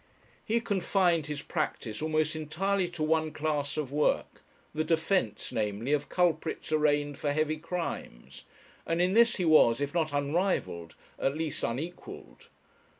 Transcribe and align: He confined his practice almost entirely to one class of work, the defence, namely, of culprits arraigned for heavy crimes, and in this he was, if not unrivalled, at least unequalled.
He 0.43 0.59
confined 0.59 1.27
his 1.27 1.43
practice 1.43 2.01
almost 2.01 2.35
entirely 2.35 2.87
to 2.89 3.03
one 3.03 3.31
class 3.31 3.77
of 3.77 3.91
work, 3.91 4.41
the 4.73 4.83
defence, 4.83 5.51
namely, 5.51 5.93
of 5.93 6.09
culprits 6.09 6.71
arraigned 6.71 7.19
for 7.19 7.31
heavy 7.31 7.57
crimes, 7.57 8.43
and 8.87 8.99
in 8.99 9.13
this 9.13 9.35
he 9.35 9.45
was, 9.45 9.79
if 9.79 9.93
not 9.93 10.11
unrivalled, 10.11 10.95
at 11.19 11.37
least 11.37 11.63
unequalled. 11.63 12.47